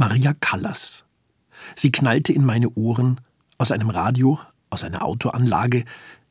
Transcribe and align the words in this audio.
Maria 0.00 0.32
Callas. 0.32 1.04
Sie 1.76 1.92
knallte 1.92 2.32
in 2.32 2.42
meine 2.42 2.70
Ohren 2.70 3.20
aus 3.58 3.70
einem 3.70 3.90
Radio, 3.90 4.40
aus 4.70 4.82
einer 4.82 5.04
Autoanlage, 5.04 5.84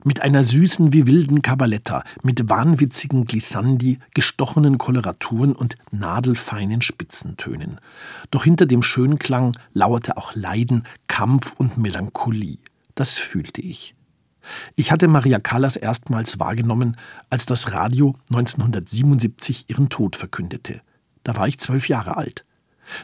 mit 0.03 0.21
einer 0.21 0.43
süßen 0.43 0.91
wie 0.91 1.05
wilden 1.05 1.43
Cabaletta, 1.43 2.03
mit 2.23 2.49
wahnwitzigen 2.49 3.25
Glissandi, 3.25 3.99
gestochenen 4.15 4.79
Koloraturen 4.79 5.55
und 5.55 5.75
nadelfeinen 5.91 6.81
Spitzentönen. 6.81 7.79
Doch 8.31 8.43
hinter 8.43 8.65
dem 8.65 8.81
Schönklang 8.81 9.55
lauerte 9.71 10.17
auch 10.17 10.33
Leiden, 10.33 10.87
Kampf 11.05 11.53
und 11.55 11.77
Melancholie. 11.77 12.57
Das 12.95 13.19
fühlte 13.19 13.61
ich. 13.61 13.93
Ich 14.75 14.91
hatte 14.91 15.07
Maria 15.07 15.37
Callas 15.37 15.75
erstmals 15.75 16.39
wahrgenommen, 16.39 16.97
als 17.29 17.45
das 17.45 17.71
Radio 17.71 18.15
1977 18.31 19.65
ihren 19.67 19.89
Tod 19.89 20.15
verkündete. 20.15 20.81
Da 21.21 21.35
war 21.35 21.47
ich 21.47 21.59
zwölf 21.59 21.87
Jahre 21.87 22.17
alt. 22.17 22.45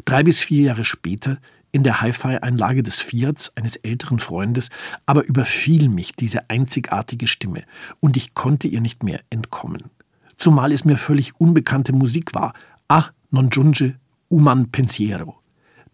Drei 0.05 0.23
bis 0.23 0.39
vier 0.39 0.63
Jahre 0.63 0.85
später 0.85 1.37
in 1.71 1.83
der 1.83 2.01
Hi-Fi-Einlage 2.01 2.83
des 2.83 2.99
Fiats 2.99 3.51
eines 3.57 3.75
älteren 3.75 4.19
Freundes, 4.19 4.69
aber 5.05 5.25
überfiel 5.25 5.89
mich 5.89 6.13
diese 6.13 6.49
einzigartige 6.49 7.27
Stimme, 7.27 7.63
und 7.99 8.15
ich 8.15 8.33
konnte 8.33 8.69
ihr 8.69 8.79
nicht 8.79 9.03
mehr 9.03 9.19
entkommen. 9.29 9.91
Zumal 10.37 10.71
es 10.71 10.85
mir 10.85 10.97
völlig 10.97 11.39
unbekannte 11.39 11.91
Musik 11.91 12.33
war. 12.33 12.53
Ah, 12.87 13.09
non 13.29 13.49
giunge 13.49 13.95
uman 14.29 14.71
pensiero. 14.71 15.35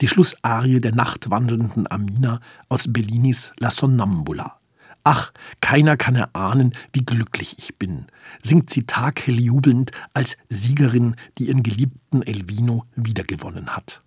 Die 0.02 0.08
Schlussarie 0.08 0.82
der 0.82 0.94
nachtwandelnden 0.94 1.90
Amina 1.90 2.42
aus 2.70 2.92
Bellinis 2.92 3.52
La 3.60 3.72
Sonnambula. 3.72 4.61
Ach, 5.04 5.32
keiner 5.62 5.98
kann 5.98 6.16
erahnen, 6.16 6.76
wie 6.94 7.04
glücklich 7.04 7.56
ich 7.58 7.78
bin, 7.78 8.06
singt 8.44 8.70
sie 8.70 8.84
taghell 8.84 9.40
jubelnd 9.40 9.92
als 10.14 10.38
Siegerin, 10.50 11.16
die 11.38 11.48
ihren 11.48 11.64
geliebten 11.64 12.22
Elvino 12.22 12.86
wiedergewonnen 12.96 13.76
hat. 13.76 14.02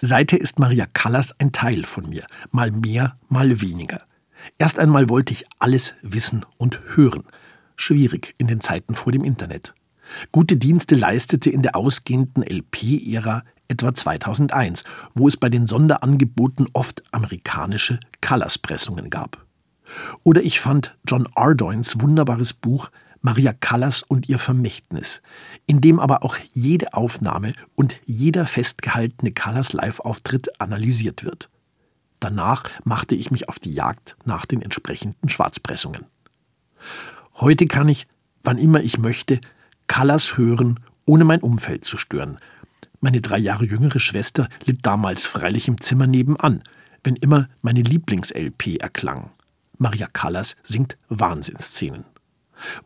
Seither 0.00 0.40
ist 0.40 0.58
Maria 0.58 0.86
Callas 0.92 1.38
ein 1.38 1.52
Teil 1.52 1.84
von 1.84 2.08
mir, 2.08 2.26
mal 2.50 2.70
mehr, 2.70 3.18
mal 3.28 3.60
weniger. 3.60 4.02
Erst 4.58 4.78
einmal 4.78 5.08
wollte 5.08 5.32
ich 5.32 5.44
alles 5.58 5.94
wissen 6.02 6.44
und 6.58 6.80
hören. 6.96 7.24
Schwierig 7.76 8.34
in 8.38 8.46
den 8.46 8.60
Zeiten 8.60 8.94
vor 8.94 9.12
dem 9.12 9.24
Internet. 9.24 9.74
Gute 10.32 10.56
Dienste 10.56 10.94
leistete 10.96 11.50
in 11.50 11.62
der 11.62 11.76
ausgehenden 11.76 12.42
LP-Ära 12.42 13.42
etwa 13.68 13.94
2001, 13.94 14.84
wo 15.14 15.26
es 15.28 15.36
bei 15.36 15.48
den 15.48 15.66
Sonderangeboten 15.66 16.68
oft 16.72 17.02
amerikanische 17.12 17.98
Callas-Pressungen 18.20 19.10
gab. 19.10 19.44
Oder 20.22 20.42
ich 20.42 20.60
fand 20.60 20.96
John 21.06 21.28
Ardoins 21.34 22.00
wunderbares 22.00 22.52
Buch 22.52 22.90
Maria 23.24 23.54
Callas 23.54 24.02
und 24.02 24.28
ihr 24.28 24.38
Vermächtnis, 24.38 25.22
in 25.66 25.80
dem 25.80 25.98
aber 25.98 26.24
auch 26.24 26.36
jede 26.52 26.92
Aufnahme 26.92 27.54
und 27.74 27.98
jeder 28.04 28.44
festgehaltene 28.44 29.32
Callas 29.32 29.72
Live-Auftritt 29.72 30.60
analysiert 30.60 31.24
wird. 31.24 31.48
Danach 32.20 32.64
machte 32.84 33.14
ich 33.14 33.30
mich 33.30 33.48
auf 33.48 33.58
die 33.58 33.72
Jagd 33.72 34.16
nach 34.26 34.44
den 34.44 34.60
entsprechenden 34.60 35.30
Schwarzpressungen. 35.30 36.04
Heute 37.36 37.66
kann 37.66 37.88
ich, 37.88 38.06
wann 38.42 38.58
immer 38.58 38.82
ich 38.82 38.98
möchte, 38.98 39.40
Callas 39.86 40.36
hören, 40.36 40.80
ohne 41.06 41.24
mein 41.24 41.40
Umfeld 41.40 41.84
zu 41.84 41.96
stören. 41.96 42.38
Meine 43.00 43.20
drei 43.20 43.38
Jahre 43.38 43.64
jüngere 43.64 44.00
Schwester 44.00 44.48
litt 44.64 44.86
damals 44.86 45.24
freilich 45.24 45.68
im 45.68 45.80
Zimmer 45.80 46.06
nebenan, 46.06 46.62
wenn 47.02 47.16
immer 47.16 47.48
meine 47.60 47.82
Lieblings-LP 47.82 48.76
erklang. 48.80 49.30
Maria 49.78 50.06
Callas 50.06 50.56
singt 50.62 50.96
Wahnsinnsszenen. 51.08 52.04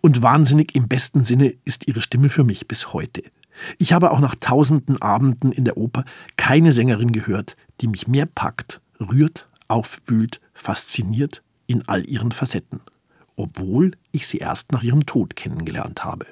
Und 0.00 0.22
wahnsinnig 0.22 0.75
im 0.75 0.89
besten 0.89 1.25
Sinne 1.25 1.55
ist 1.64 1.86
ihre 1.86 2.00
Stimme 2.00 2.28
für 2.28 2.44
mich 2.44 2.69
bis 2.69 2.92
heute. 2.92 3.22
Ich 3.78 3.92
habe 3.92 4.11
auch 4.11 4.20
nach 4.20 4.34
tausenden 4.34 5.00
Abenden 5.03 5.53
in 5.53 5.64
der 5.64 5.77
Oper 5.77 6.05
keine 6.36 6.72
Sängerin 6.72 7.12
gehört, 7.12 7.56
die 7.81 7.89
mich 7.89 8.06
mehr 8.06 8.27
packt, 8.27 8.81
rührt, 9.00 9.48
aufwühlt, 9.66 10.41
fasziniert 10.55 11.42
in 11.66 11.86
all 11.86 12.09
ihren 12.09 12.33
Facetten, 12.33 12.81
obwohl 13.36 13.92
ich 14.12 14.27
sie 14.27 14.39
erst 14.39 14.72
nach 14.72 14.82
ihrem 14.82 15.06
Tod 15.06 15.37
kennengelernt 15.37 16.04
habe. 16.04 16.27